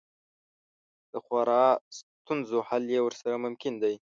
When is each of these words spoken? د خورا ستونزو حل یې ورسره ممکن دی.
د 1.11 1.13
خورا 1.25 1.65
ستونزو 1.99 2.57
حل 2.67 2.83
یې 2.93 2.99
ورسره 3.03 3.35
ممکن 3.45 3.73
دی. 3.83 3.95